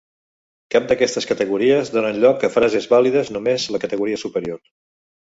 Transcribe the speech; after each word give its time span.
Cap 0.75 0.85
d'aquestes 0.91 1.27
categories 1.31 1.91
donen 1.95 2.21
lloc 2.23 2.45
a 2.47 2.49
frases 2.53 2.87
vàlides 2.93 3.29
només 3.35 3.67
la 3.75 3.81
categoria 3.85 4.21
superior. 4.23 4.59